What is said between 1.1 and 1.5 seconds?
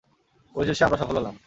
হলাম।